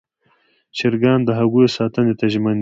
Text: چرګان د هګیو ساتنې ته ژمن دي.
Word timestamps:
چرګان 0.77 1.19
د 1.23 1.29
هګیو 1.39 1.73
ساتنې 1.77 2.13
ته 2.19 2.25
ژمن 2.33 2.55
دي. 2.57 2.59